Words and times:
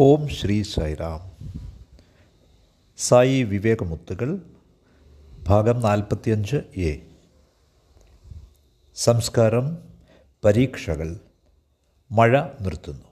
ഓം 0.00 0.28
ശ്രീ 0.28 0.62
സായിറാം 0.62 1.46
സായി 2.98 3.42
വിവേകമുത്തുകൾ 3.42 4.42
ഭാഗം 5.48 5.80
നാൽപ്പത്തിയഞ്ച് 5.80 6.56
എ. 6.56 7.00
സംസ്കാരം 8.94 9.78
പരീക്ഷകൾ 10.44 11.20
മഴ 12.12 12.42
നിർത്തുന്നു. 12.60 13.04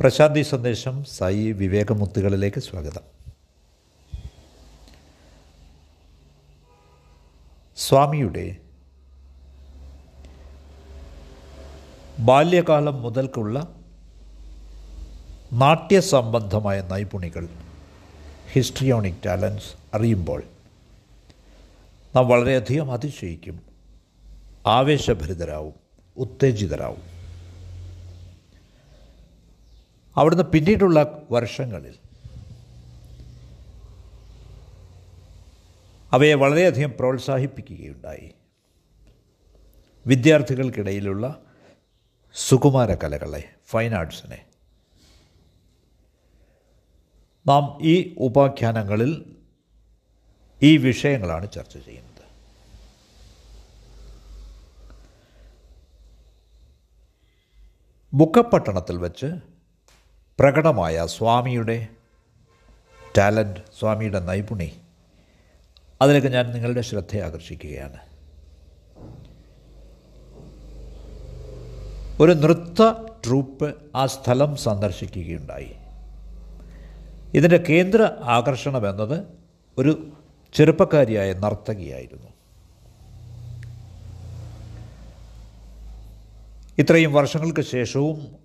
പ്രശാന്തി 0.00 0.42
സന്ദേശം 0.42 1.04
സായി 1.04 1.52
വിവേകമുത്തുകളിലേക്ക് 1.52 2.60
സ്വാഗതം. 2.60 3.02
സ്വാമിയുടെ 7.76 8.56
ബാല്യകാലം 12.18 13.02
മുതൽക്കുള്ള 13.02 13.74
നാട്യസംബന്ധമായ 15.52 16.80
നൈപുണികൾ 16.80 17.48
ഹിസ്ട്രിയോണിക് 18.52 19.22
ടാലൻസ് 19.26 19.96
അറിയുമ്പോൾ 19.96 20.42
നാം 22.16 22.28
വളരെയധികം 22.28 22.92
അതിശയിക്കും 22.92 23.62
ആവേശഭരിതരാവും 24.66 25.74
ഉത്തേജിതരാവും. 26.16 27.02
അവിടുന്ന് 30.16 30.44
പിന്നീടുള്ള 30.44 31.22
വർഷങ്ങളിൽ 31.30 31.94
അവയെ 36.12 36.34
വളരെയധികം 36.34 36.92
പ്രോത്സാഹിപ്പിക്കുകയുണ്ടായി. 36.98 38.30
വിദ്യാർത്ഥികൾക്കിടയിലുള്ള 40.06 41.40
സുകുമാര 42.46 42.94
കലകളെ 42.94 43.50
ഫൈൻ 43.66 43.94
ആർട്സിനെ 43.94 44.44
നാം 47.46 47.78
ഈ 47.82 48.16
ഉപാഖ്യാനങ്ങളിൽ 48.18 49.36
ഈ 50.62 50.76
വിഷയങ്ങളാണ് 50.76 51.52
ചർച്ച 51.52 51.78
ചെയ്യുന്നത്. 51.78 52.24
ബുക്കപ്പട്ടണത്തിൽ 58.14 58.98
വെച്ച് 58.98 59.26
പ്രകടമായ 60.38 61.06
സ്വാമിയുടെ 61.06 61.88
ടാലന്റ് 63.18 63.60
സ്വാമിയുടെ 63.78 64.20
നൈപുണി 64.20 64.80
അതിലേക്ക് 66.02 66.28
ഞാൻ 66.28 66.52
നിങ്ങളുടെ 66.54 66.80
ശ്രദ്ധ 66.80 67.16
ആകർഷിക്കുകയാണ്. 67.16 68.07
ഒരു 72.20 72.32
നൃത്ത 72.32 72.92
ട്രൂപ്പ് 73.26 73.74
ആ 73.96 74.06
സ്ഥലം 74.06 74.56
സന്ദർശിക്കുകയുണ്ടായി. 74.56 75.72
ഇതിന്റെ 77.34 77.56
കേന്ദ്ര 77.56 78.10
ആകർഷണം 78.22 78.90
എന്നത് 78.90 79.24
ഒരു 79.78 80.08
ചെറുപ്പക്കാരിയായ 80.54 81.32
നർത്തകിയായിരുന്നു. 81.32 82.28
ഇത്രയും 86.78 87.12
വർഷങ്ങൾക്ക് 87.12 87.60
ശേഷവും 87.60 88.36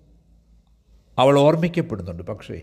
അവൾ 1.18 1.38
ഓർമ്മിക്കപ്പെടുന്നുണ്ട്. 1.38 2.22
പക്ഷേ 2.22 2.60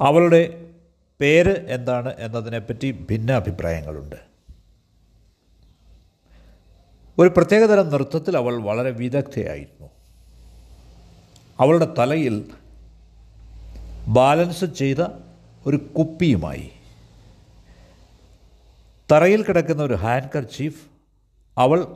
അവളുടെ 0.00 0.70
പേര് 1.20 1.66
എന്താണ് 1.68 2.14
എന്നതിനെപ്പറ്റി 2.18 2.90
ഭിന്ന 3.10 3.32
അഭിപ്രായങ്ങളുണ്ട് 3.32 4.31
ഒരു 7.18 7.28
പ്രത്യേകതരം 7.28 7.88
നൃത്തത്തിൽ 7.88 8.36
അവൾ 8.36 8.62
വളരെ 8.62 8.90
വിദഗ്ധയായിരുന്നു. 8.90 9.90
അവളുടെ 11.60 11.94
തലയിൽ 11.98 12.50
ബാലൻസ് 14.08 14.64
ചെയ്ത 14.64 14.96
ഒരു 15.66 15.76
കുപ്പിയുമായി. 15.76 16.70
തറയിൽ 19.12 19.42
കിടക്കുന്ന 19.42 19.82
ഒരു 19.82 19.94
ഹാൻഡ് 19.94 20.30
കർച്ചീഫ് 20.34 20.82
അവൾ 21.58 21.86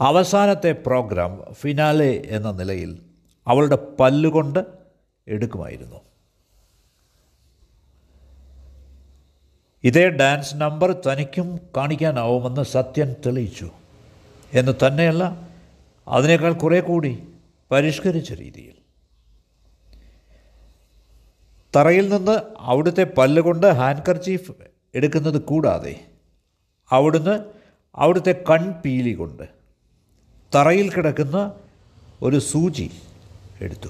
അവസാനത്തെ 0.00 0.72
പ്രോഗ്രാം 0.72 1.42
ഫിനാലെ 1.52 2.22
എന്ന 2.26 2.50
നിലയിൽ 2.50 3.02
അവളുടെ 3.46 3.78
പല്ലുകൊണ്ട് 4.00 4.64
എടുക്കുമായിരുന്നു. 5.28 6.11
ഇതേ 9.84 10.08
ഡാൻസ് 10.08 10.56
നമ്പർ 10.56 10.92
തനിക്കും 11.06 11.60
കാണിക്കാനാവുമെന്ന് 11.76 12.62
സത്യൻ 12.62 13.14
തെളിയിച്ചു. 13.26 13.70
എന്ന് 14.52 14.72
തന്നെയല്ല 14.86 15.48
അതിനേക്കാൾ 16.08 16.52
കുറേ 16.52 16.80
കൂടി 16.80 17.28
പരിഷ്കരിച്ച 17.70 18.32
രീതിയിൽ. 18.32 18.74
തറയിൽ 21.76 22.08
നിന്ന് 22.08 22.42
അവിടുത്തെ 22.58 23.06
പല്ലുകൊണ്ട് 23.18 23.66
ഹാൻഡ് 23.66 24.02
കർച്ചീഫ് 24.08 24.52
എടുക്കുന്നത് 24.94 25.42
കൂടാതെ 25.42 26.04
അവിടുന്ന് 26.90 27.44
അവിടുത്തെ 27.94 28.44
കൺപീലി 28.50 29.12
കൊണ്ട് 29.12 29.42
തറയിൽ 30.54 30.92
കിടക്കുന്ന 30.92 31.52
ഒരു 32.22 32.38
സൂചി 32.38 32.90
എടുത്തു. 33.60 33.88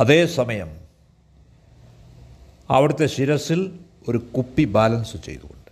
അതേസമയം 0.00 0.80
അവിടുത്തെ 2.70 3.06
ശിരസിൽ 3.06 3.78
ഒരു 4.08 4.18
കുപ്പി 4.18 4.64
ബാലൻസ് 4.64 5.16
ചെയ്തുകൊണ്ട്. 5.24 5.70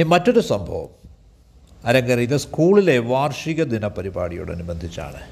ഇനി 0.00 0.02
മറ്റൊരു 0.02 0.40
സംഭവം. 0.40 0.88
അരങ്ങേറി 1.84 2.20
ഇത് 2.20 2.36
സ്കൂളിലെ 2.36 2.98
വാർഷിക 2.98 3.64
ദിന 3.64 3.86
പരിപാടിയോടനുബന്ധിച്ചാണ് 3.86 5.22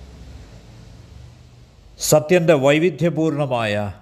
സത്യന്റെ 1.98 2.54
വൈവിധ്യപൂർണമായ 2.54 3.94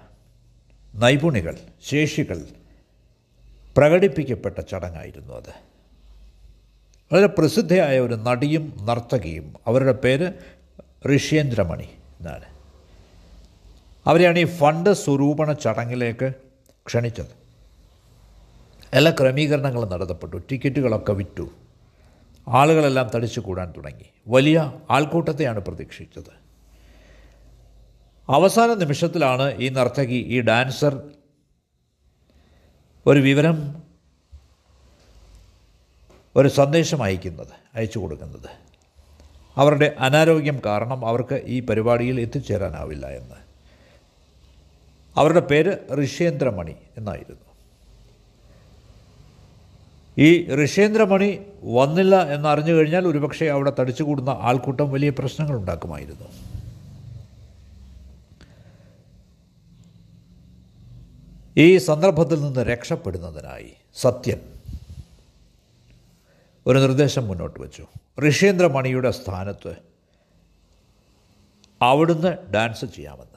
നൈപുണികൾ 0.95 1.57
ശേഷികൾ 1.85 2.45
പ്രകടിപ്പിക്കപ്പെട്ട 3.77 4.59
ചടങ്ങായിരുന്നു 4.59 5.33
അത്. 5.33 5.49
വളരെ 7.13 7.27
പ്രസിദ്ധയായ 7.27 7.99
ഒരു 7.99 8.13
നടിയും 8.13 8.77
നർത്തകിയും 8.81 9.53
അവരുടെ 9.67 9.91
പേര് 9.91 10.33
ഋഷ്യേന്ദ്രമണി 11.15 11.89
എന്നാണ്. 12.21 12.52
അവരെയാണ് 14.07 14.39
ഈ 14.39 14.45
ഫണ്ട് 14.45 14.93
സ്വരൂപണ 14.93 15.53
ചടങ്ങിലേക്ക് 15.53 16.33
ക്ഷണിച്ചത്. 16.87 17.43
എല്ലാ 18.93 19.11
ക്രമീകരണങ്ങളും 19.19 19.89
നടത്തപ്പെട്ടു. 19.89 20.37
ടിക്കറ്റുകളൊക്കെ 20.37 21.13
വിറ്റു. 21.13 21.49
ആളുകളെല്ലാം 22.47 23.11
തടിച്ചു 23.15 23.39
കൂടാൻ 23.39 23.73
തുടങ്ങി. 23.77 24.05
വലിയ 24.27 24.73
ആൾക്കൂട്ടത്തെയാണ് 24.91 25.59
പ്രതീക്ഷിച്ചത്. 25.59 26.43
അവസാന 28.29 28.73
നിമിഷത്തിലാണ് 28.73 29.55
ഈ 29.57 29.69
നർത്തകി 29.69 30.25
ഈ 30.27 30.41
ഡാൻസർ 30.41 31.09
ഒരു 33.05 33.19
വിവരം 33.19 33.83
ഒരു 36.35 36.47
സന്ദേശം 36.47 37.03
അയക്കുന്നത് 37.03 37.53
അയച്ചു 37.75 37.99
കൊടുക്കുന്നത്. 37.99 38.49
അവരുടെ 39.57 39.95
അനാരോഗ്യം 39.99 40.61
കാരണം 40.65 41.07
അവർക്ക് 41.07 41.41
ഈ 41.45 41.59
പരിപാടിയിൽ 41.59 42.21
എത്തിച്ചേരാനാവില്ല 42.21 43.07
എന്ന്. 43.07 43.42
അവരുടെ 45.17 45.39
പേര് 45.39 45.71
ഋഷേന്ദ്രമണി 46.03 46.75
എന്നായിരുന്നു. 46.97 47.43
ഈ 50.17 50.55
ഋഷേന്ദ്രമണി 50.65 51.39
വന്നില്ല 51.63 52.33
എന്നറിഞ്ഞു 52.33 52.73
കഴിഞ്ഞാൽ 52.73 53.07
ഒരുപക്ഷെ 53.07 53.45
അവിടെ 53.45 53.71
തടിച്ചുകൂടുന്ന 53.79 54.29
ആൾക്കൂട്ടം 54.29 54.91
വലിയ 54.91 55.09
പ്രശ്നങ്ങൾ 55.09 55.55
ഉണ്ടാക്കുമായിരുന്നു. 55.57 56.27
ഈ 61.57 61.77
സന്ദർഭത്തിൽ 61.77 62.41
നിന്ന് 62.41 62.59
രക്ഷപ്പെടുന്നതിനായി 62.59 63.73
സത്യൻ 63.95 64.39
ഒരു 66.65 66.79
നിർദ്ദേശം 66.79 67.27
മുന്നോട്ട് 67.27 67.59
വച്ചു. 67.61 67.85
ഋഷേന്ദ്രമണിയുടെ 68.29 69.11
സ്ഥാനത്ത് 69.11 69.75
അവിടുന്ന് 71.81 72.37
ഡാൻസ് 72.53 72.85
ചെയ്യാമെന്ന്. 72.85 73.32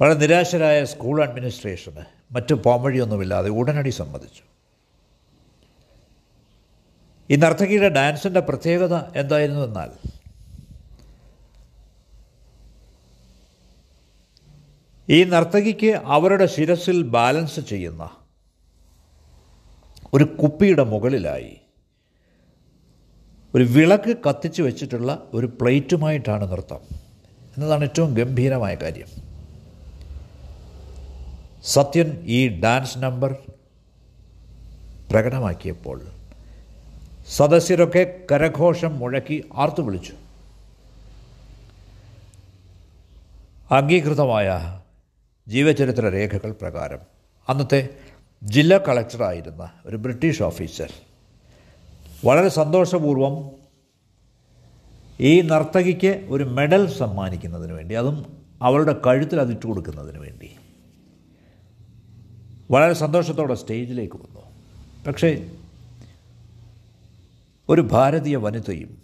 വളരെ 0.00 0.14
നിരാശരായ 0.18 0.84
സ്കൂൾ 0.84 1.22
അഡ്മിനിസ്ട്രേഷന് 1.22 2.34
മറ്റു 2.34 2.54
പോംവഴിയൊന്നുമില്ലാതെ 2.54 3.50
ഉടനടി 3.50 3.90
സമ്മതിച്ചു. 3.90 4.42
ഈ 7.30 7.36
നർത്തകിയുടെ 7.36 7.88
ഡാൻസിന്റെ 7.88 8.40
പ്രത്യേകത 8.40 8.94
എന്തായിരുന്നു 8.94 9.66
എന്നാൽ 9.66 9.90
ഈ 15.08 15.24
നർത്തകിക്ക് 15.24 15.92
അവരുടെ 16.04 16.46
ശിരസിൽ 16.46 17.02
ബാലൻസ് 17.02 17.60
ചെയ്യുന്ന 17.60 18.10
ഒരു 20.14 20.24
കുപ്പിയുടെ 20.24 20.84
മുകളിലായി 20.84 21.56
ഒരു 23.54 23.64
വിളക്ക് 23.64 24.16
കത്തിച്ച് 24.28 24.62
വെച്ചിട്ടുള്ള 24.62 25.30
ഒരു 25.34 25.46
പ്ലേറ്റുമായിട്ടാണ് 25.46 26.52
നൃത്തം. 26.52 26.80
എന്നതാണ് 27.56 27.84
ഏറ്റവും 27.84 28.14
ഗംഭീരമായ 28.14 28.74
കാര്യം. 28.74 29.29
സത്യൻ 31.64 32.22
ഈ 32.26 32.60
ഡാൻസ് 32.60 32.98
നമ്പർ 32.98 33.34
പ്രകടമാക്കിയപ്പോൾ 35.10 36.00
സദസ്യരൊക്കെ 37.28 38.24
കരഘോഷം 38.32 38.98
മുഴക്കി 38.98 39.44
ആർത്തു 39.52 39.82
വിളിച്ചു. 39.82 40.12
അംഗീകൃതമായ 43.70 44.78
ജീവചരിത്ര 45.48 46.08
രേഖകൾ 46.08 46.52
പ്രകാരം 46.52 47.00
അന്നത്തെ 47.48 47.88
ജില്ലാ 48.44 48.78
കളക്ടറായിരുന്ന 48.78 49.70
ഒരു 49.84 49.96
ബ്രിട്ടീഷ് 49.96 50.42
ഓഫീസർ 50.42 50.92
വളരെ 52.24 52.48
സന്തോഷപൂർവം 52.48 53.50
ഈ 55.20 55.40
നർത്തകിക്ക് 55.40 56.26
ഒരു 56.28 56.44
മെഡൽ 56.44 56.86
സമ്മാനിക്കുന്നതിന് 56.86 57.72
വേണ്ടി 57.72 57.94
അതും 57.94 58.24
അവളുടെ 58.62 58.92
കഴുത്തിൽ 59.06 59.40
അതിട്ട് 59.40 59.66
കൊടുക്കുന്നതിന് 59.66 60.18
വേണ്ടി 60.18 60.56
വളരെ 62.70 62.92
സന്തോഷത്തോടെ 62.92 63.54
സ്റ്റേജിലേക്ക് 63.54 64.16
വന്നു. 64.16 64.40
പക്ഷേ 65.06 65.58
ഒരു 67.68 67.80
ഭാരതീയ 67.80 68.36
വനിതയും 68.36 69.02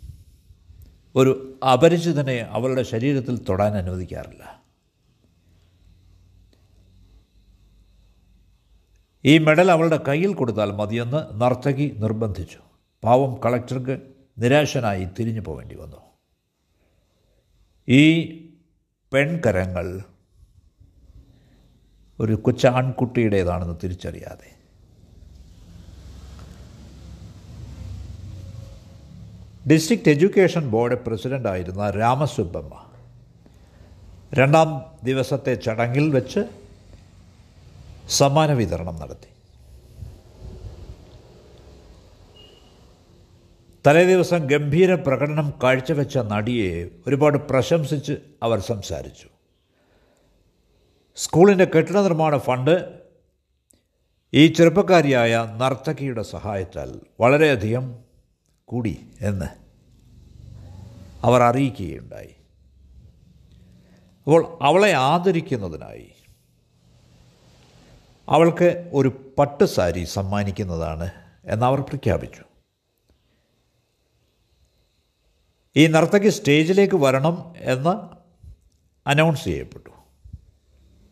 ഒരു 1.16 1.58
അപരിചിതനെ 1.72 2.38
അവളുടെ 2.38 2.82
ശരീരത്തിൽ 2.82 3.44
തൊടാൻ 3.48 3.76
അനുവദിക്കാറില്ല. 3.76 4.62
ഈ 9.24 9.38
മെഡൽ 9.38 9.70
അവളുടെ 9.70 10.00
കയ്യിൽ 10.08 10.34
കൊടുത്താൽ 10.34 10.70
മതിയെന്ന് 10.70 11.40
നർത്തകി 11.40 11.94
നിർബന്ധിച്ചു. 11.98 12.58
പാവം 13.04 13.40
കളക്ടർക്ക് 13.44 14.00
നിരാശനായി 14.38 15.04
തിരിഞ്ഞു 15.04 15.40
പോവേണ്ടി 15.40 15.74
വന്നു. 15.74 15.96
ഈ 17.88 18.30
പെൺകരങ്ങൾ 19.12 20.02
ഒരു 22.20 22.32
കൊച്ചാൺകുട്ടിയുടേതാണെന്ന് 22.32 23.74
തിരിച്ചറിയാതെ. 23.84 24.56
ഡിസ്ട്രിക്റ്റ് 29.70 30.08
എഡ്യൂക്കേഷൻ 30.08 30.70
ബോർഡ് 30.70 31.04
പ്രസിഡന്റായിരുന്ന 31.04 31.90
രാമസുബ്ബമ്മ 31.90 32.82
രണ്ടാം 34.34 34.84
ദിവസത്തെ 35.04 35.54
ചടങ്ങിൽ 35.54 36.10
വെച്ച് 36.10 36.40
സമ്മാന 38.08 38.52
വിതരണം 38.52 38.96
നടത്തി. 38.96 39.28
തലേദിവസം 43.86 44.46
ഗംഭീര 44.46 44.94
പ്രകടനം 44.94 45.54
കാഴ്ചവെച്ച 45.62 46.18
നടിയെ 46.18 46.88
ഒരുപാട് 47.06 47.38
പ്രശംസിച്ച് 47.38 48.12
അവർ 48.42 48.58
സംസാരിച്ചു. 48.60 49.35
സ്കൂളിന്റെ 51.16 51.64
കെട്ടിട 51.64 51.96
നിർമ്മാണ 51.98 52.38
ഫണ്ട് 52.38 53.02
ഈ 54.34 54.46
ചെറുപ്പക്കാരിയായ 54.46 55.56
നർത്തകിയുടെ 55.56 56.22
സഹായത്താൽ 56.22 57.00
വളരെയധികം 57.20 57.98
കൂടി 58.64 59.06
എന്ന് 59.20 59.44
അവർ 61.22 61.42
അറിയിക്കുകയുണ്ടായി. 61.42 62.36
അപ്പോൾ 64.22 64.58
അവളെ 64.62 64.92
ആദരിക്കുന്നതിനായി 64.92 66.12
അവൾക്ക് 68.28 68.90
ഒരു 68.92 69.34
പട്ട് 69.38 69.64
സാരി 69.64 70.04
സമ്മാനിക്കുന്നതാണ് 70.04 71.10
എന്നവർ 71.44 71.80
പ്രഖ്യാപിച്ചു. 71.80 72.42
ഈ 75.76 75.86
നർത്തകി 75.86 76.28
സ്റ്റേജിലേക്ക് 76.28 76.94
വരണം 76.94 77.54
എന്ന് 77.56 77.94
അനൗൺസ് 79.08 79.44
ചെയ്യപ്പെട്ടു. 79.44 79.95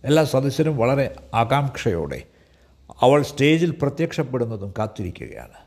എല്ലാ 0.05 0.25
സദസ്യരും 0.25 0.77
വളരെ 0.77 1.17
ആകാംക്ഷയോടെ 1.35 2.23
അവൾ 3.01 3.23
സ്റ്റേജിൽ 3.23 3.71
പ്രത്യക്ഷപ്പെടുന്നതും 3.83 4.75
കാത്തിരിക്കുകയാണ്. 4.79 5.59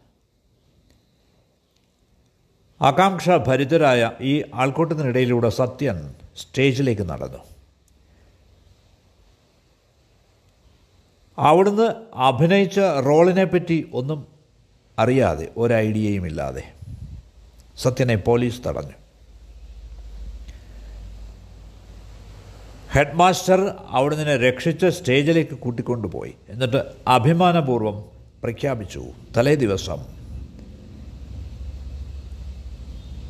ആകാംക്ഷ 2.81 3.29
ഭരിതരായ 3.29 4.11
ഈ 4.21 4.43
ആൾക്കൂട്ടത്തിനിടയിലൂടെ 4.53 5.49
സത്യൻ 5.49 6.13
സ്റ്റേജിലേക്ക് 6.37 7.01
നടന്നു. 7.01 7.37
അവിടുന്ന് 11.37 11.87
അഭിനയിച്ച 12.15 12.79
റോളിനെ 12.79 13.45
പറ്റി 13.45 13.89
ഒന്നും 13.93 14.27
അറിയാതെ 14.99 15.47
ഒരു 15.57 15.73
ഐഡിയയും 15.73 16.25
ഇല്ലാതെ 16.25 16.63
സത്യനെ 17.77 18.15
പോലീസ് 18.15 18.61
തടഞ്ഞു. 18.67 19.06
ഹെഡ് 22.97 23.13
മാസ്റ്റർ 23.13 23.73
അവിടെ 23.89 24.15
നിന്നെ 24.15 24.37
രക്ഷിച്ച് 24.37 24.85
സ്റ്റേജിലേക്ക് 24.85 25.51
കൂട്ടിക്കൊണ്ടുപോയി. 25.51 26.35
എന്നിട്ട് 26.49 26.83
അഭിമാനപൂർവം 27.07 28.05
പ്രഖ്യാപിച്ചു 28.43 29.05
തലേ 29.37 29.55
ദിവസം 29.55 30.05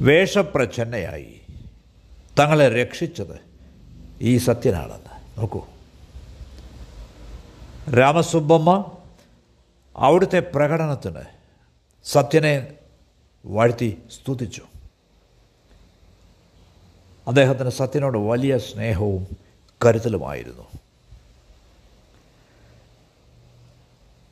വേഷപ്രച്ഛന്നയായി 0.02 1.42
തങ്ങളെ 2.40 2.70
രക്ഷിച്ചത് 2.70 3.40
ഈ 4.22 4.38
സത്യനാണെന്ന്. 4.38 5.40
നോക്കൂ. 5.40 5.66
രാമസുബ്ബമ്മ 7.98 8.92
അവിടുത്തെ 9.96 10.40
പ്രകടനത്തിന് 10.40 11.24
സത്യനെ 12.06 12.68
വാഴ്ത്തി 13.46 13.98
സ്തുതിച്ചു. 14.12 14.62
അദ്ദേഹത്തിന് 17.28 17.70
സത്യനോട് 17.70 18.18
വലിയ 18.18 18.58
സ്നേഹവും 18.58 19.47
കരുതലുമായിരുന്നു. 19.86 20.66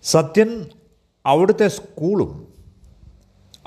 സത്യൻ 0.03 0.69
അവിടുത്തെ 1.25 1.67
സ്കൂളും 1.67 2.53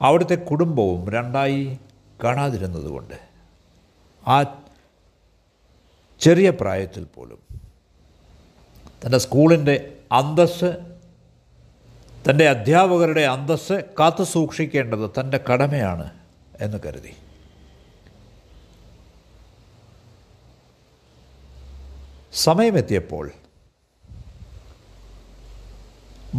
അവിടുത്തെ 0.00 0.34
കുടുംബവും 0.34 1.10
രണ്ടായി 1.10 1.78
കാണാതിരുന്നതുകൊണ്ട് 2.24 3.14
ആ 4.28 4.36
ചെറിയ 6.20 6.50
പ്രായത്തിൽ 6.50 7.04
പോലും 7.04 7.38
തന്റെ 9.04 9.18
സ്കൂളിന്റെ 9.18 9.98
അന്തസ് 10.12 10.70
തന്റെ 12.30 12.48
അധ്യാപകരുടെ 12.48 13.20
അന്തസ് 13.20 13.84
കാത്തു 14.00 14.22
സൂക്ഷിക്കേണ്ടത് 14.22 15.10
തന്റെ 15.20 15.40
കടമയാണ് 15.50 16.10
എന്ന് 16.60 16.78
കരുതി. 16.86 17.12
സമയമെത്തിയപ്പോൾ 22.44 23.26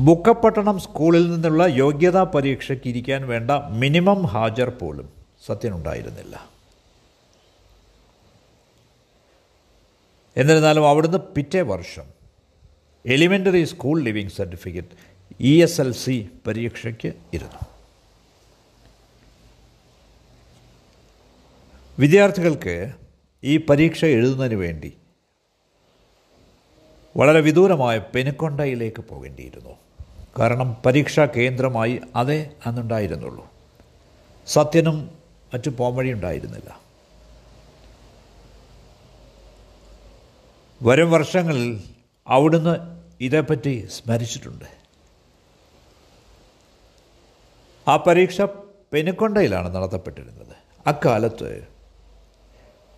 ബുക്കപ്പട്ടണം 0.07 0.79
സ്കൂളിൽ 0.79 1.23
നിന്നുള്ള 1.31 1.63
യോഗ്യതാ 1.81 2.23
പരീക്ഷയ്ക്ക് 2.23 2.87
ഇരിക്കാൻ 2.89 3.21
വേണ്ട 3.27 3.51
മിനിമം 3.81 4.19
ഹാജർ 4.33 4.69
പോലും 4.69 5.07
സത്യനുണ്ടായിരുന്നില്ല. 5.45 6.35
എന്നിരുന്നാലും 10.37 10.89
അവിടുന്ന് 10.89 11.17
പിറ്റേ 11.35 11.61
വർഷം 11.61 12.07
elementary 13.05 13.63
school 13.63 13.97
leaving 14.01 14.35
certificate 14.37 14.95
E 15.39 15.63
S 15.63 15.81
L 15.81 15.91
C 15.91 16.15
പരീക്ഷയ്ക്ക് 16.47 17.11
ഇരുന്നു. 17.33 17.61
വിദ്യാർത്ഥികൾക്ക് 21.99 22.75
ഈ 23.43 23.57
പരീക്ഷ 23.57 24.05
എഴുതുന്നതിന് 24.05 24.59
വേണ്ടി 24.65 24.91
വളരെ 27.19 27.39
വിദൂരമായ 27.39 27.97
പെനുക്കൊണ്ടയിലേക്ക് 27.97 29.01
പോകേണ്ടിയിരുന്നു. 29.01 29.77
കാരണം 30.39 30.77
പരീക്ഷാ 30.85 31.25
കേന്ദ്രമായി 31.25 32.01
അതേ 32.15 32.49
അന്നുണ്ടായിരുന്നുള്ളൂ. 32.65 33.51
സത്യനും 34.47 35.11
മറ്റു 35.53 35.69
പോംവഴി 35.69 36.11
ഉണ്ടായിരുന്നില്ല. 36.11 36.79
വരും 40.83 41.11
വർഷങ്ങളിൽ 41.11 41.83
അവിടുന്ന് 42.27 43.01
ഇതേപ്പറ്റി 43.21 43.87
സ്മരിച്ചിട്ടുണ്ട്. 43.91 44.65
ആ 47.87 47.97
പരീക്ഷ 47.97 48.41
പെനുക്കൊണ്ടയിലാണ് 48.93 49.75
നടത്തപ്പെട്ടിരുന്നത്. 49.75 50.55
അക്കാലത്ത് 50.87 51.67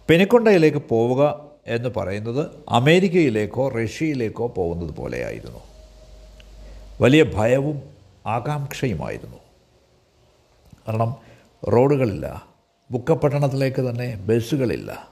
പെനുക്കൊണ്ടയിലേക്ക് 0.10 0.78
പോവുക 0.78 1.50
എന്ന് 1.68 1.89
പറയുന്നത് 1.98 2.48
അമേരിക്കയിലേക്കോ 2.70 3.70
റഷ്യയിലേക്കോ 3.70 4.48
പോകുന്നത് 4.48 4.89
പോലെയായിരുന്നു. 4.89 5.60
വലിയ 7.01 7.24
ഭയവും 7.24 7.82
ആകാംക്ഷയുമായിരുന്നു. 8.25 9.38
കാരണം 10.88 11.15
റോഡുകളില്ല 11.74 12.46
ബുക്കപ്പട്ടണത്തിലേക്ക് 12.91 13.82
തന്നെ 13.82 14.15
ബസ്സുകളില്ല. 14.15 15.08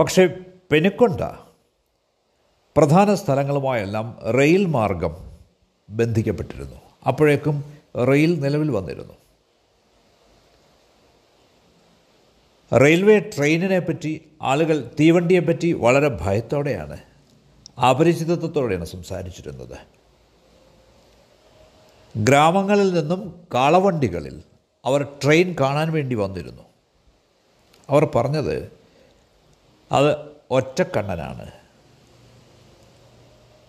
പക്ഷേ 0.00 0.28
പെനുക്കൊണ്ട 0.70 1.20
പ്രധാന 2.76 3.14
സ്ഥലങ്ങളുമായെല്ലാം 3.14 4.18
റെയിൽ 4.38 4.64
മാർഗം 4.64 5.16
ബന്ധിക്കപ്പെട്ടിരുന്നു. 5.90 6.76
അപ്പോഴേക്കും 7.06 7.64
റെയിൽ 8.08 8.40
നിലവിൽ 8.40 8.70
വന്നിരുന്നു. 8.70 9.14
റെയിൽവേ 12.72 13.18
ട്രെയിനിനെ 13.18 13.78
പറ്റി 13.78 14.28
ആളുകൾ 14.42 14.90
തീവണ്ടിയെപ്പറ്റി 15.00 15.72
വളരെ 15.72 16.18
ഭയത്തോടെയാണ് 16.20 16.96
അപരിചിതത്വത്തോടെയാണ് 17.80 18.84
സംസാരിച്ചിരുന്നത്. 18.84 19.78
ഗ്രാമങ്ങളിൽ 22.16 22.94
നിന്നും 22.94 23.46
കാളവണ്ടികളിൽ 23.54 24.42
അവർ 24.84 25.02
ട്രെയിൻ 25.24 25.56
കാണാൻ 25.60 25.92
വേണ്ടി 25.92 26.14
വന്നിരുന്നു. 26.14 26.62
അവർ 27.90 28.04
പറഞ്ഞത് 28.14 28.72
അത് 29.92 30.16
ഒറ്റക്കണ്ണനാണ്. 30.50 31.50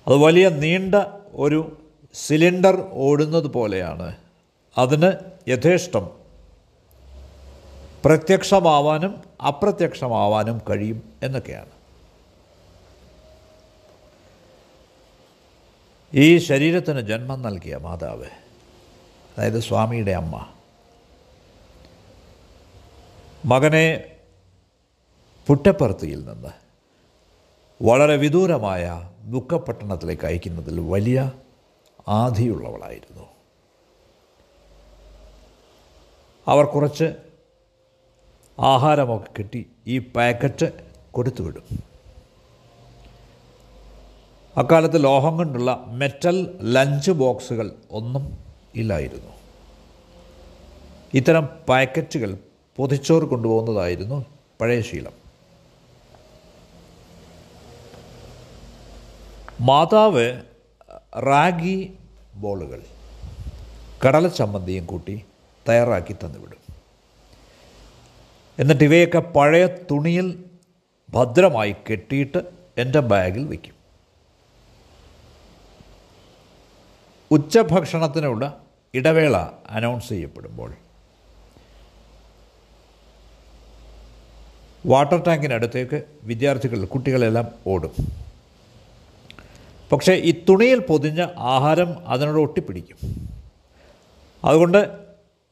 അത് 0.07 0.15
വലിയ 0.15 0.49
നീണ്ട 0.49 0.95
ഒരു 1.33 1.77
സിലിണ്ടർ 2.13 2.89
ഓടുന്നത് 2.91 3.47
പോലെയാണ്. 3.47 4.15
അതിന് 4.77 5.11
യഥേഷ്ടം 5.47 6.18
പ്രത്യക്ഷമാവാനും 8.05 9.23
അപ്രത്യക്ഷമാവാനും 9.47 10.61
കഴിയും 10.69 11.13
എന്നൊക്കെയാണ്. 11.23 11.69
ഈ 16.13 16.37
ശരീരത്തിന് 16.37 16.99
ജന്മം 16.99 17.41
നൽകിയ 17.41 17.77
മാതാവ് 17.77 18.25
അതായത് 19.37 19.59
സ്വാമിയുടെ 19.59 20.11
അമ്മ 20.11 20.47
മകനെ 23.45 24.15
പുറ്റപ്പർത്തിയിൽ 25.47 26.25
നിന്ന് 26.25 26.49
വളരെ 27.81 28.15
വിദൂരമായ 28.15 29.09
ദുഃഖപട്ടണത്തിലേക്ക് 29.25 30.25
അയക്കുന്നതിൽ 30.25 30.79
വലിയ 30.79 31.31
ആധിയുള്ളവളായിരുന്നു. 32.07 33.27
അവർ 36.47 36.65
കുറച്ച് 36.65 37.28
ആഹാരമൊക്കെ 38.59 39.29
കിട്ടി. 39.37 39.65
ഈ 39.87 39.99
പാക്കറ്റ് 39.99 40.71
കൊടുത്തുവിടും 41.11 41.63
അക്കാലത്ത് 44.57 45.03
ലോഹം 45.03 45.37
കൊണ്ടുള്ള 45.37 45.85
മെറ്റൽ 45.87 46.59
ലഞ്ച് 46.61 47.11
ബോക്സുകൾ 47.11 47.71
ഒന്നും 47.91 48.37
ഇല്ലായിരുന്നു. 48.75 49.31
ഇത്തരം 51.13 51.49
പാക്കറ്റുകൾ 51.69 52.37
പൊതിച്ചോർ 52.77 53.25
കൊണ്ടുപോകുന്നതായിരുന്നു 53.25 54.25
പഴയ 54.61 54.81
ശീലം. 54.81 55.11
മാതാവ് 59.61 60.41
റാഗി 61.17 61.93
ബോളുകൾ 62.35 62.81
കടല 64.07 64.27
ചമ്മന്തിയും 64.27 64.85
കൂട്ടി 64.85 65.25
തയ്യാറാക്കി 65.69 66.13
തന്നുവിടും. 66.13 66.68
എന്നിട്ട് 68.59 68.83
ഇവയൊക്കെ 68.83 69.19
പഴയ 69.19 69.65
തുണിയിൽ 69.65 70.43
ഭദ്രമായി 71.09 71.75
കെട്ടിയിട്ട് 71.91 72.37
എന്റെ 72.77 72.99
ബാഗിൽ 72.99 73.45
വയ്ക്കും. 73.45 73.73
ഉച്ചഭക്ഷണത്തിനുള്ള 77.31 78.63
ഇടവേള 78.93 79.37
അനൗൺസ് 79.69 80.09
ചെയ്യപ്പെടുമ്പോൾ 80.09 80.73
വാട്ടർ 84.85 85.23
ടാങ്കിനടുത്തേക്ക് 85.23 86.03
വിദ്യാർത്ഥികൾ 86.23 86.85
കുട്ടികളെല്ലാം 86.85 87.47
ഓടും. 87.67 87.91
പക്ഷേ 89.91 90.13
ഈ 90.13 90.45
തുണിയിൽ 90.49 90.79
പൊതിഞ്ഞ 90.79 91.27
ആഹാരം 91.37 92.07
അതിനോട് 92.07 92.37
ഒട്ടിപ്പിടിക്കും. 92.37 92.97
അതുകൊണ്ട് 94.45 94.89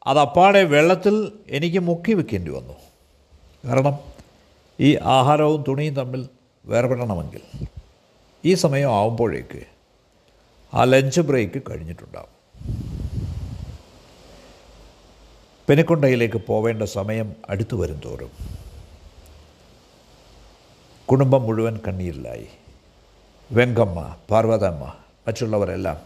അതപ്പാടെ 0.08 0.64
വെള്ളത്തിൽ 0.64 1.32
എനിക്ക് 1.50 1.80
മുക്കി 1.80 2.14
വെക്കേണ്ടി 2.14 2.52
വന്നു. 2.52 2.87
കാരണം 3.66 4.00
ഈ 4.80 4.96
ആഹാരവും 4.96 5.64
തുണിയും 5.68 5.96
തമ്മിൽ 5.96 6.30
വേർപെടണമെങ്കിൽ 6.66 7.42
ഈ 8.46 8.54
സമയം 8.54 8.94
ആവുമ്പോഴേക്ക് 8.94 9.62
ആ 10.74 10.84
ലഞ്ച് 10.84 11.22
ബ്രേക്ക് 11.22 11.62
കഴിഞ്ഞിട്ടുണ്ടാവും. 11.70 12.34
പെനിക്കൊണ്ടയിലേക്ക് 15.70 16.38
പോവേണ്ട 16.38 16.84
സമയം 16.84 17.36
അടുത്തു 17.50 17.76
വരും 17.76 18.02
തോറും 18.06 18.32
കുടുംബം 21.06 21.44
മുഴുവൻ 21.44 21.80
കണ്ണീരിലായി. 21.88 22.48
വെങ്കമ്മ 23.52 24.16
പാർവതമ്മ 24.30 24.94
മറ്റുള്ളവരെല്ലാം 25.28 25.98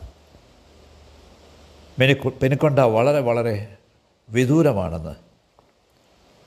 പെനിക്കൊ 1.99 2.29
പെനിക്കൊണ്ട 2.29 2.79
വളരെ 2.79 3.19
വളരെ 3.19 3.77
വിദൂരമാണെന്ന് 4.29 5.15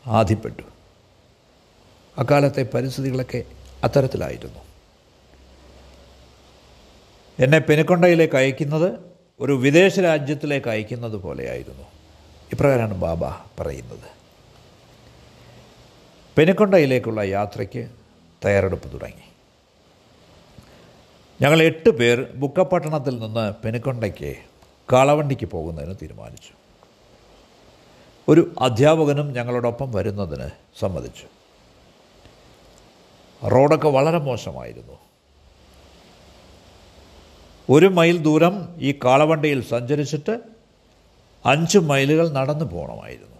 ആധിപ്പെട്ടു. 0.06 0.73
അക്കാലത്തെ 2.18 2.62
പരിസ്ഥിതികളൊക്കെ 2.74 3.42
അത്തരത്തിലായിരുന്നു. 3.84 4.58
എന്നെ 7.38 7.58
പെനുക്കൊണ്ടയിലേക്ക് 7.58 8.34
അയക്കുന്നത് 8.34 8.92
ഒരു 9.40 9.52
വിദേശ 9.52 10.00
രാജ്യത്തിലേക്ക് 10.00 10.68
അയക്കുന്നത് 10.68 11.16
പോലെയായിരുന്നു. 11.16 11.82
ഇപ്രകാരമാണ് 12.52 12.94
ബാബ 12.94 13.24
പറയുന്നത്. 13.60 14.14
പെനുക്കൊണ്ടയിലേക്കുള്ള 16.36 17.20
യാത്രയ്ക്ക് 17.20 17.88
തയ്യാറെടുപ്പ് 18.44 18.92
തുടങ്ങി. 18.92 19.34
ഞങ്ങൾ 21.42 21.62
എട്ട് 21.62 21.90
പേർ 21.90 22.26
ബുക്കപട്ടണത്തിൽ 22.34 23.18
നിന്ന് 23.18 23.54
പെനുക്കൊണ്ടയ്ക്ക് 23.64 24.36
കാളവണ്ടിക്ക് 24.92 25.46
പോകുന്നതിന് 25.46 25.94
തീരുമാനിച്ചു. 26.02 26.52
ഒരു 28.28 28.54
അധ്യാപകനും 28.60 29.32
ഞങ്ങളോടൊപ്പം 29.32 29.92
വരുന്നതിന് 29.92 30.50
സമ്മതിച്ചു. 30.80 31.33
റോഡൊക്കെ 33.48 33.88
വളരെ 33.88 34.18
മോശമായിരുന്നു. 34.18 34.98
ഒരു 37.70 37.86
മൈൽ 37.86 38.18
ദൂരം 38.18 38.74
ഈ 38.78 38.92
കാളവണ്ടിയിൽ 38.92 39.62
സഞ്ചരിച്ചിട്ട് 39.62 40.40
അഞ്ച് 41.46 41.78
മൈലുകൾ 41.78 42.28
നടന്നു 42.28 42.64
പോകണമായിരുന്നു 42.64 43.34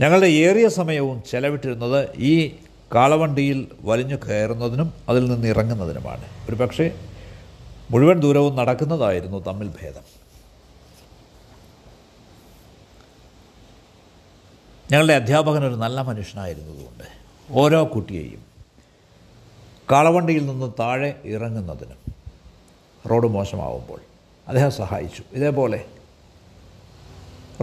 ഞങ്ങളുടെ 0.00 0.26
ഏറിയ 0.26 0.68
സമയവും 0.68 1.22
ചെലവിട്ടിരുന്നത് 1.30 2.16
ഈ 2.16 2.56
കാളവണ്ടിയിൽ 2.94 3.70
വലിഞ്ഞു 3.80 4.16
കയറുന്നതിനും 4.16 4.92
അതിൽ 5.08 5.24
നിന്ന് 5.24 5.48
ഇറങ്ങുന്നതിനുമാണ്. 5.48 6.24
ഒരു 6.48 6.56
പക്ഷേ 6.56 6.90
മുഴുവൻ 7.90 8.20
ദൂരവും 8.20 8.56
നടക്കുന്നതായിരുന്നു 8.56 9.38
തമ്മിൽ 9.38 9.68
ഭേദം. 9.82 10.02
ഞങ്ങളുടെ 14.92 15.12
അധ്യാപകൻ 15.12 15.66
ഒരു 15.66 15.74
നല്ല 15.74 16.00
മനുഷ്യനായിരുന്നതുകൊണ്ട് 16.00 17.23
ഓരോ 17.50 17.84
കുട്ടിയെയും 17.84 18.42
കാളവണ്ടിയിൽ 19.90 20.46
നിന്ന് 20.46 20.72
താഴെ 20.80 21.20
ഇറങ്ങുന്നതിനും 21.24 22.14
റോഡ് 23.10 23.26
മോശമാവുമ്പോൾ 23.26 24.00
അദ്ദേഹം 24.48 24.70
സഹായിച്ചു. 24.70 25.22
ഇതേപോലെ 25.32 25.84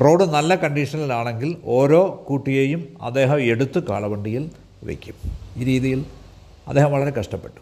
റോഡ് 0.02 0.24
നല്ല 0.24 0.56
കണ്ടീഷനിലാണെങ്കിൽ 0.56 1.62
ഓരോ 1.66 2.26
കുട്ടിയെയും 2.30 2.98
അദ്ദേഹം 3.02 3.42
എടുത്ത് 3.42 3.80
കാളവണ്ടിയിൽ 3.80 4.52
വയ്ക്കും 4.84 5.16
ഈ 5.58 5.64
രീതിയിൽ 5.64 6.06
അദ്ദേഹം 6.68 6.92
വളരെ 6.92 7.12
കഷ്ടപ്പെട്ടു. 7.12 7.62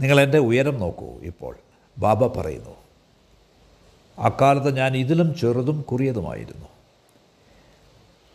നിങ്ങളെന്റെ 0.00 0.38
ഉയരം 0.38 0.78
നോക്കൂ 0.80 1.20
ഇപ്പോൾ. 1.20 1.56
ബാബ 1.98 2.26
പറയുന്നു 2.26 2.74
അക്കാലത്ത് 4.18 4.76
ഞാൻ 4.76 4.96
ഇതിലും 4.96 5.34
ചെറുതും 5.34 5.82
കുറിയതുമായിരുന്നു. 5.82 6.75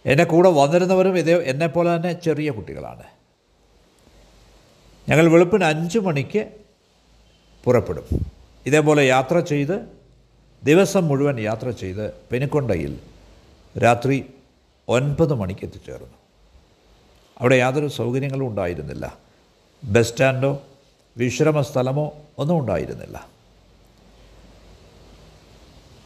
എന്നെ 0.06 0.24
കൂടെ 0.24 0.50
വന്നിരുന്നവരും 0.50 1.18
ഇതേ 1.18 1.34
എന്നെപ്പോലെ 1.34 1.96
തന്നെ 1.96 2.14
ചെറിയ 2.14 2.52
കുട്ടികളാണ്. 2.52 3.04
ഞങ്ങൾ 5.10 5.28
വെളുപ്പിന് 5.28 5.64
അഞ്ച് 5.64 6.00
മണിക്ക് 6.00 6.52
പുറപ്പെടും. 7.64 8.06
ഇതേപോലെ 8.66 9.06
യാത്ര 9.06 9.40
ചെയ്ത് 9.40 9.88
ദിവസം 10.64 11.08
മുഴുവൻ 11.08 11.40
യാത്ര 11.40 11.70
ചെയ്ത് 11.70 12.14
പെനിക്കൊണ്ടയിൽ 12.32 13.00
രാത്രി 13.84 14.26
ഒൻപത് 14.88 15.34
മണിക്ക് 15.34 15.66
എത്തിച്ചേർന്നു. 15.66 16.18
അവിടെ 17.40 17.56
യാതൊരു 17.56 17.88
സൗകര്യങ്ങളും 17.88 18.48
ഉണ്ടായിരുന്നില്ല. 18.48 19.18
ബസ് 19.84 20.10
സ്റ്റാൻഡോ 20.10 20.62
വിശ്രമ 21.18 21.62
സ്ഥലമോ 21.62 22.14
ഒന്നും 22.38 22.60
ഉണ്ടായിരുന്നില്ല. 22.60 23.30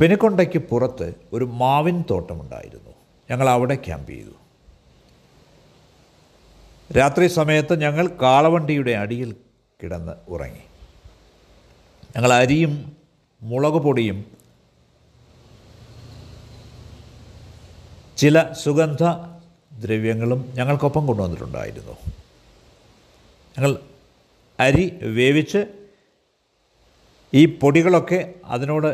പെനിക്കൊണ്ടയ്ക്ക് 0.02 0.58
പുറത്ത് 0.58 1.14
ഒരു 1.34 1.46
മാവിൻ 1.46 2.04
തോട്ടമുണ്ടായിരുന്നു. 2.12 3.05
ഞങ്ങൾ 3.30 3.50
അവിടെ 3.50 3.76
ക്യാമ്പ് 3.76 4.12
ചെയ്തു. 4.12 4.34
രാത്രി 6.98 7.28
സമയത്ത് 7.28 7.82
ഞങ്ങൾ 7.82 8.08
കാളവണ്ടിയുടെ 8.22 8.92
അടിയിൽ 8.92 9.36
കിടന്ന് 9.82 10.14
ഉറങ്ങി. 10.28 10.64
ഞങ്ങൾ 12.16 12.34
അരിയും 12.34 12.74
മുളക് 13.42 13.80
പൊടിയും 13.86 14.20
ചില 18.18 18.54
സുഗന്ധ 18.54 19.04
ദ്രവ്യങ്ങളും 19.74 20.52
ഞങ്ങൾക്കൊപ്പം 20.56 21.08
കൊണ്ടുവന്നിട്ടുണ്ടായിരുന്നു. 21.08 21.96
ഞങ്ങൾ 23.58 23.72
അരി 24.60 24.86
വേവിച്ച് 25.18 25.62
ഈ 27.34 27.46
പൊടികളൊക്കെ 27.46 28.34
അതിനോട് 28.46 28.90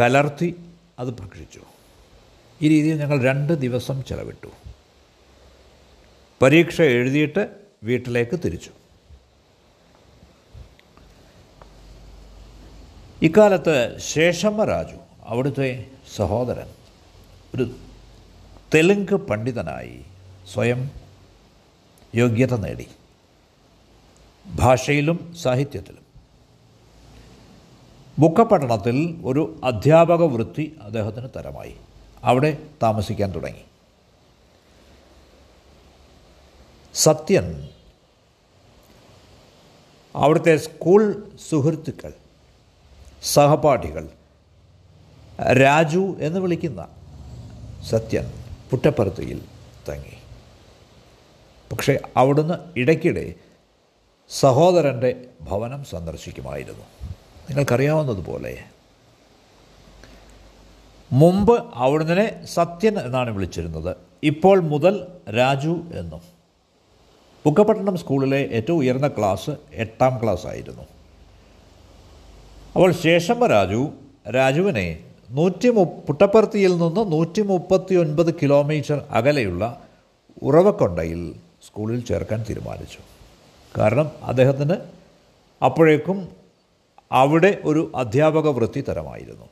കലർത്തി 0.00 0.48
അത് 0.98 1.10
ഭക്ഷിച്ചു 1.20 1.62
ഈ 2.62 2.68
രീതിയിൽ 2.68 2.98
ഞങ്ങൾ 2.98 3.22
രണ്ട് 3.22 3.52
ദിവസം 3.52 4.04
ചെലവിട്ടു. 4.04 4.46
പരീക്ഷ 6.42 6.80
എഴുതിയിട്ട് 6.80 7.48
വീട്ടിലേക്ക് 7.82 8.40
തിരിച്ചു. 8.44 8.70
ഇക്കാലത്ത് 13.22 13.98
ശേഷമ്മ 13.98 14.64
രാജു 14.64 14.96
അവിടുത്തെ 15.24 15.86
സഹോദരൻ 16.16 16.66
ഒരു 17.54 17.76
തെലുങ്ക് 18.74 19.14
പണ്ഡിതനായി 19.14 20.04
സ്വയം 20.52 20.90
യോഗ്യത 22.14 22.54
നേടി. 22.54 22.86
ഭാഷയിലും 24.46 25.34
സാഹിത്യത്തിലും. 25.42 26.02
ബുക്കപട്ടണത്തിൽ 28.18 29.20
ഒരു 29.24 29.60
അധ്യാപക 29.64 30.22
വൃത്തി 30.22 30.76
അദ്ദേഹത്തിന് 30.82 31.28
തരമായി. 31.36 31.76
അവിടെ 32.24 32.56
താമസിക്കാൻ 32.82 33.34
തുടങ്ങി. 33.34 33.64
സത്യൻ 36.94 37.68
അവിടുത്തെ 40.14 40.56
സ്കൂൾ 40.56 41.30
സുഹൃത്തുക്കൾ 41.50 42.12
സഹപാഠികൾ 43.22 44.08
രാജു 45.52 46.16
എന്ന് 46.20 46.40
വിളിക്കുന്ന 46.40 46.88
സത്യൻ 47.90 48.32
പുറ്റപ്പുറത്തിയിൽ 48.70 49.44
തങ്ങി. 49.88 50.18
പക്ഷേ 51.72 51.98
അവിടുന്ന് 52.16 52.54
ഇടയ്ക്കിടെ 52.76 53.34
സഹോദരന്റെ 54.28 55.24
ഭവനം 55.40 55.84
സന്ദർശിക്കുമായിരുന്നു. 55.84 56.84
നിങ്ങൾക്കറിയാവുന്നതുപോലെ 57.48 58.64
മുമ്പ് 61.12 61.62
അവിടുന്ന് 61.74 62.46
സത്യൻ 62.46 62.98
എന്നാണ് 62.98 63.30
വിളിച്ചിരുന്നത്. 63.30 63.96
ഇപ്പോൾ 64.22 64.60
മുതൽ 64.60 65.06
രാജു 65.38 65.74
എന്നും. 65.94 66.22
പുക്കപട്ടണം 67.44 67.96
സ്കൂളിലെ 67.96 68.48
ഏറ്റവും 68.52 68.78
ഉയർന്ന 68.78 69.08
ക്ലാസ് 69.08 69.52
എട്ടാം 69.72 70.22
ക്ലാസ് 70.22 70.46
ആയിരുന്നു 70.46 70.82
അപ്പോൾ 72.74 72.92
ശേഷം 72.92 73.46
രാജു 73.46 73.92
രാജുവിനെ 74.34 74.86
നൂറ്റി 75.30 75.68
മു 75.68 75.84
പുട്ടപ്പർത്തിയിൽ 75.84 76.72
നിന്ന് 76.78 77.12
നൂറ്റി 77.12 77.42
മുപ്പത്തി 77.42 77.94
ഒൻപത് 77.94 78.34
കിലോമീറ്റർ 78.34 79.02
അകലെയുള്ള 79.10 79.64
ഉറവക്കൊണ്ടയിൽ 80.42 81.34
സ്കൂളിൽ 81.66 82.04
ചേർക്കാൻ 82.04 82.44
തീരുമാനിച്ചു. 82.50 82.98
കാരണം 83.78 84.10
അദ്ദേഹത്തിന് 84.22 84.76
അപ്പോഴേക്കും 85.64 86.28
അവിടെ 87.12 87.58
ഒരു 87.64 87.92
അധ്യാപക 87.94 88.48
വൃത്തി 88.48 88.80
തരമായിരുന്നു 88.80 89.46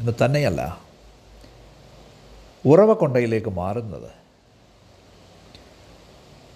എന്ന് 0.00 0.12
തന്നെയല്ല. 0.24 0.80
ഉറവക്കൊണ്ടയിലേക്ക് 2.66 3.48
മാറുന്നത്. 3.48 4.10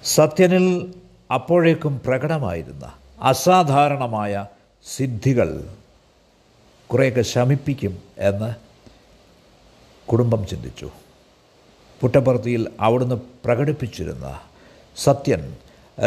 സത്യനിൽ 0.05 0.95
അപ്പോഴേക്കും 1.35 2.01
പ്രകടമായിരുന്ന 2.07 2.93
അസാധാരണമായ 3.21 4.47
സിദ്ധികൾ 4.97 5.77
കുറേയൊക്കെ 6.87 7.23
ശമിപ്പിക്കും 7.23 8.03
എന്ന് 8.19 8.55
കുടുംബം 10.11 10.47
ചിന്തിച്ചു. 10.47 10.91
പുട്ടപ്പുറത്തിയിൽ 12.01 12.71
അവിടുന്ന് 12.81 13.15
പ്രകടിപ്പിച്ചിരുന്ന 13.15 14.41
സത്യൻ 14.97 15.57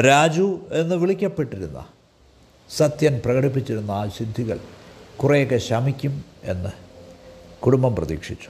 രാജു 0.02 0.60
എന്ന് 0.72 0.96
വിളിക്കപ്പെട്ടിരുന്ന 0.96 1.86
സത്യൻ 2.78 3.22
പ്രകടിപ്പിച്ചിരുന്ന 3.26 3.92
ആ 3.92 4.08
സിദ്ധികൾ 4.08 4.60
കുറേയൊക്കെ 5.18 5.58
ശമിക്കും 5.58 6.26
എന്ന് 6.44 6.93
കുടുംബം 7.66 7.96
പ്രതീക്ഷിച്ചു. 7.96 8.50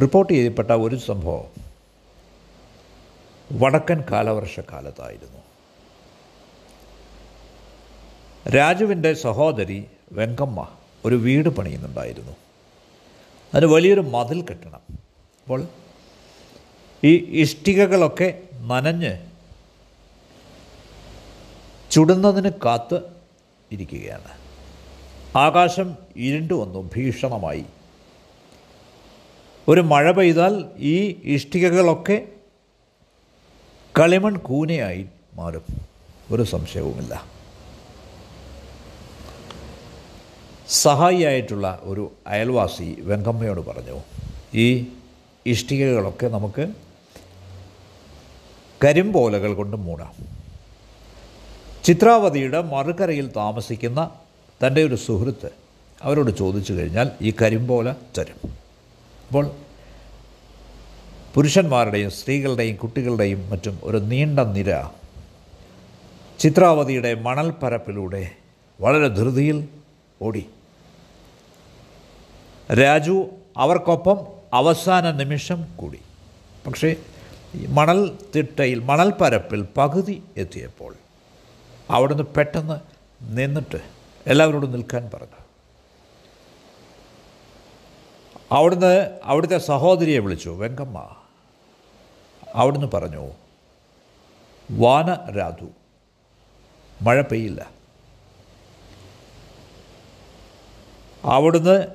റിപ്പോർട്ട് 0.00 0.32
ചെയ്യപ്പെട്ട 0.32 0.70
ഒരു 0.70 0.96
സംഭവം 0.96 1.44
വടക്കൻ 3.52 4.04
കാലവർഷക്കാലത്തായിരുന്നു. 4.10 5.38
രാജുവിന്റെ 8.50 9.14
സഹോദരി 9.14 9.86
വെങ്കമ്മ 10.12 10.68
ഒരു 11.04 11.14
വീട് 11.14 11.48
പണിയുന്നുണ്ടായിരുന്നു. 11.48 12.32
അതിന് 13.54 13.66
വലിയൊരു 13.66 14.00
മതിൽ 14.00 14.42
കെട്ടണം. 14.42 14.80
അപ്പോൾ 15.42 15.68
ഈ 17.04 17.40
ഇഷ്ടികകളൊക്കെ 17.40 18.42
നനഞ്ഞ് 18.60 19.26
ചുടുന്നതിന് 21.90 22.50
കാത്ത് 22.64 23.00
ഇരിക്കുകയാണ്. 23.72 24.49
ആകാശം 25.36 25.96
ഇരുണ്ടു 26.16 26.54
വന്നു 26.54 26.90
ഭീഷണമായി. 26.96 27.64
ഒരു 29.68 29.80
മഴ 29.80 30.10
പെയ്താൽ 30.10 30.64
ഈ 30.78 31.20
ഇഷ്ടികകളൊക്കെ 31.24 32.26
കളിമൺ 33.98 34.36
കൂനയായി 34.36 35.06
മാറും. 35.34 35.62
ഒരു 36.30 36.42
സംശയവുമില്ല. 36.42 37.24
സഹായിയായിട്ടുള്ള 40.68 41.78
ഒരു 41.82 42.12
അയൽവാസി 42.26 42.96
വെങ്കമ്മയോട് 43.00 43.60
പറഞ്ഞു 43.60 44.00
ഈ 44.54 44.86
ഇഷ്ടികകളൊക്കെ 45.46 46.26
നമുക്ക് 46.26 46.66
കരിമ്പോലകൾ 48.84 49.54
കൊണ്ട് 49.54 49.76
മൂടാം. 49.76 50.12
ചിത്രാവതിയുടെ 51.84 52.62
മറുകരയിൽ 52.62 53.32
താമസിക്കുന്ന 53.36 54.10
തന്റെ 54.64 54.84
ഒരു 54.84 54.94
സുഹൃത്ത് 54.94 55.50
അവരോട് 56.02 56.30
ചോദിച്ചു 56.38 56.72
കഴിഞ്ഞാൽ 56.72 57.10
ഈ 57.22 57.30
കരിമ്പോല 57.42 57.92
തരും. 58.18 58.38
അപ്പോൾ 59.26 59.50
പുരുഷന്മാരുടെയും 61.34 62.10
സ്ത്രീകളുടെയും 62.10 62.76
കുട്ടികളുടെയും 62.76 63.50
മറ്റും 63.50 63.78
ഒരു 63.82 63.96
നീണ്ട 63.96 64.40
നിര 64.40 64.70
ചിത്രാവതിയുടെ 66.40 67.14
മണൽപ്പരപ്പിലൂടെ 67.14 68.30
വളരെ 68.80 69.08
ധൃതിയിൽ 69.08 69.68
ഓടി. 70.22 70.46
രാജു 72.80 73.28
അവർക്കൊപ്പം 73.56 74.18
അവസാന 74.52 75.10
നിമിഷം 75.10 75.66
കൂടി. 75.76 76.00
പക്ഷേ 76.66 76.96
മണൽ 77.68 78.18
തിട്ടയിൽ 78.36 78.78
മണൽപ്പരപ്പിൽ 78.78 79.62
പകുതി 79.76 80.22
എത്തിയപ്പോൾ 80.36 80.94
അവിടുന്ന് 81.90 82.22
പെട്ടെന്ന് 82.22 82.76
നിന്നിട്ട് 83.38 83.99
എല്ലാവരോടും 84.26 84.72
നിൽക്കാൻ 84.72 85.10
പറഞ്ഞു. 85.14 85.40
അവിടുന്ന് 88.52 89.20
അവിടുത്തെ 89.24 89.58
സഹോദരിയെ 89.58 90.18
വിളിച്ചു 90.18 90.50
വെങ്കമ്മ. 90.50 91.16
അവിടുന്ന് 92.54 92.86
പറഞ്ഞു 92.94 93.30
വാന 94.70 95.34
രാധു 95.38 95.66
മഴ 97.02 97.20
പെയ്യില്ല. 97.20 97.70
അവിടുന്ന് 101.24 101.86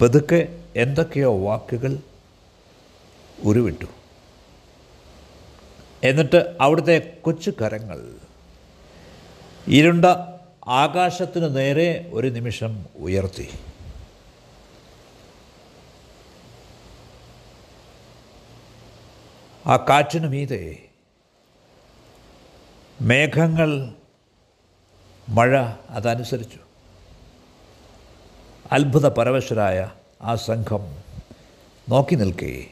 പതുക്കെ 0.00 0.64
എന്തൊക്കെയോ 0.76 1.38
വാക്കുകൾ 1.38 1.98
ഉരുവിട്ടു. 3.42 3.84
എന്നിട്ട് 6.04 6.56
അവിടുത്തെ 6.60 7.18
കൊച്ചു 7.22 7.50
കരങ്ങൾ 7.50 8.27
ഇരുണ്ട 9.68 10.04
ആകാശത്തിനു 10.68 11.46
നേരെ 11.46 12.10
ഒരു 12.12 12.28
നിമിഷം 12.28 12.86
ഉയർത്തി. 12.96 13.48
ആ 19.66 19.76
കാറ്റിനു 19.76 20.28
മീതെ 20.28 20.78
മേഘങ്ങൾ 23.00 23.92
മഴ 25.28 25.58
അതനുസരിച്ചു. 25.90 26.58
അത്ഭുത 28.72 29.06
പരവശരായ 29.08 29.90
ആ 30.22 30.34
സംഘം 30.34 31.02
നോക്കി 31.88 32.14
നിൽക്കേ. 32.14 32.66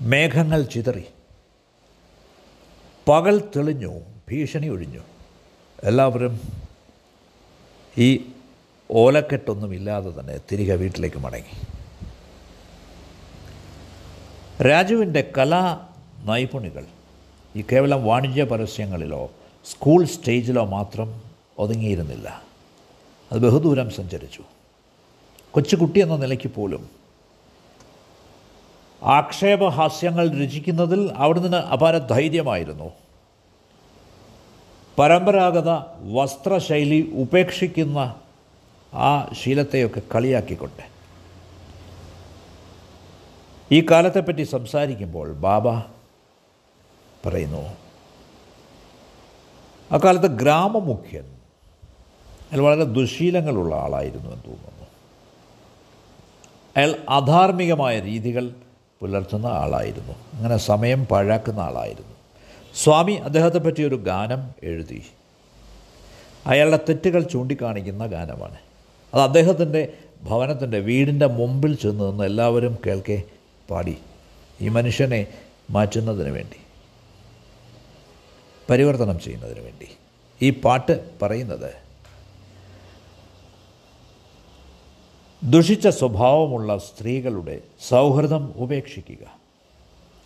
മേഘങ്ങൾ 0.00 0.62
ചിതറി. 0.62 1.06
പകൽ 3.08 3.40
തെളിഞ്ഞു 3.56 4.00
ഭീഷണി 4.28 4.68
ഒഴിഞ്ഞു. 4.68 5.17
എല്ലാവരും 5.84 6.40
ഈ 7.98 8.30
ഓലക്കെട്ടൊന്നുമില്ലാതെ 8.90 10.20
തന്നെ 10.20 10.38
തിരികെ 10.52 10.74
വീട്ടിലേക്ക് 10.74 11.16
മടങ്ങി. 11.16 11.62
രാജുവിന്റെ 14.62 15.32
കലാ 15.38 15.88
നൈപുണികൾ 16.24 16.86
ഈ 17.56 17.64
കേവലം 17.72 18.04
വാണിജ്യ 18.04 18.44
പരസ്യങ്ങളിലോ 18.44 19.30
സ്കൂൾ 19.64 20.04
സ്റ്റേജിലോ 20.04 20.64
മാത്രം 20.64 21.22
ഒതുങ്ങിയിരുന്നില്ല. 21.58 22.42
അത് 23.32 23.38
ബഹുദൂരം 23.38 23.90
സഞ്ചരിച്ചു. 23.90 24.42
കൊച്ചുകുട്ടി 25.50 26.00
എന്ന 26.00 26.16
നിലയ്ക്ക് 26.16 26.50
പോലും 26.50 26.90
ആക്ഷേപഹാസ്യങ്ങൾ 29.02 30.44
രചിക്കുന്നതിൽ 30.44 31.12
അവിടുന്ന് 31.16 31.56
അപാര 31.56 31.98
ധൈര്യമായിരുന്നു. 31.98 33.07
പരമ്പരാഗത 34.98 35.70
വസ്ത്രശൈലി 36.12 37.12
ഉപേക്ഷിക്കുന്ന 37.14 38.14
ആ 38.94 39.34
ശീലത്തെയൊക്കെ 39.42 40.02
കളിയാക്കിക്കൊണ്ട്. 40.14 40.82
ഈ 43.72 43.86
കാലത്തെപ്പറ്റി 43.90 44.42
സംസാരിക്കുമ്പോൾ 44.42 45.32
ബാബ 45.32 45.78
പറയുന്നു 47.26 47.76
അക്കാലത്ത് 49.92 50.26
ഗ്രാമമുഖ്യൻ 50.26 51.24
അയാൾ 52.52 52.60
വളരെ 52.60 52.84
ദുശീലങ്ങളുള്ള 52.84 53.74
ആളായിരുന്നു 53.74 54.30
എന്ന് 54.30 54.44
തോന്നുന്നു. 54.44 54.86
അയാൾ 56.76 56.96
അധാർമികമായ 57.08 58.00
രീതികൾ 58.00 58.54
പുലർത്തുന്ന 59.00 59.46
ആളായിരുന്നു. 59.46 60.12
അങ്ങനെ 60.32 60.56
സമയം 60.56 61.06
പാഴാക്കുന്ന 61.06 61.60
ആളായിരുന്നു. 61.60 62.17
സ്വാമി 62.74 63.12
അദ്ദേഹത്തെ 63.12 63.58
പറ്റിയൊരു 63.58 63.94
ഗാനം 63.94 64.50
എഴുതി. 64.62 65.06
അയാളുടെ 66.46 66.76
തെറ്റുകൾ 66.76 67.22
ചൂണ്ടിക്കാണിക്കുന്ന 67.22 68.06
ഗാനമാണ്. 68.06 68.56
അത് 69.14 69.22
അദ്ദേഹത്തിന്റെ 69.22 69.92
ഭവനത്തിന്റെ 70.22 70.78
വീടിന്റെ 70.78 71.26
മുമ്പിൽ 71.26 71.74
ചെന്ന് 71.74 72.10
നിന്ന് 72.10 72.24
എല്ലാവരും 72.24 72.78
കേൾക്കെ 72.86 73.22
പാടി. 73.70 73.98
ഈ 74.60 74.68
മനുഷ്യനെ 74.68 75.26
മാറ്റുന്നതിന് 75.70 76.28
വേണ്ടി. 76.28 76.56
പരിവർത്തനം 78.70 79.20
ചെയ്യുന്നതിന് 79.20 79.60
വേണ്ടി. 79.60 79.88
ഈ 80.42 80.50
പാട്ട് 80.50 81.10
പറയുന്നത് 81.22 81.88
ദുഷിച്ച 85.44 85.88
സ്വഭാവമുള്ള 85.88 86.78
സ്ത്രീകളുടെ 86.78 87.60
സൗഹൃദം 87.88 88.54
ഉപേക്ഷിക്കുക. 88.56 89.38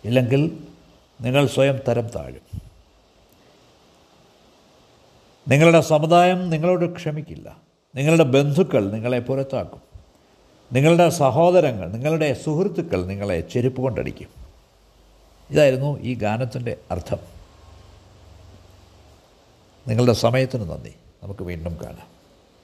ഇല്ലെങ്കിൽ 0.05 0.72
നിങ്ങൾ 1.21 1.47
സ്വയം 1.47 1.79
തരം 1.87 2.07
താഴും. 2.07 2.61
നിങ്ങളുടെ 5.47 5.81
സമുദായം 5.81 6.49
നിങ്ങളോട് 6.49 6.95
ക്ഷമിക്കില്ല. 6.95 7.57
നിങ്ങളുടെ 7.95 8.23
ബന്ധുക്കൾ 8.23 8.91
നിങ്ങളെ 8.91 9.19
പുറത്താക്കും. 9.19 9.81
നിങ്ങളുടെ 10.73 11.09
സഹോദരങ്ങൾ 11.09 11.89
നിങ്ങളുടെ 11.89 12.33
സുഹൃത്തുക്കൾ 12.33 13.05
നിങ്ങളെ 13.05 13.39
ചെരുപ്പ് 13.39 13.81
കൊണ്ടടിക്കും. 13.81 14.27
ഇതായിരുന്നു 15.49 15.99
ഈ 15.99 16.15
ഗാനത്തിന്റെ 16.15 16.77
അർത്ഥം. 16.91 17.17
നിങ്ങളുടെ 19.87 20.13
സമയത്തിന് 20.13 20.69
നന്ദി. 20.69 20.93
നമുക്ക് 21.23 21.43
വീണ്ടും 21.43 21.77
കാണാം. 21.83 22.12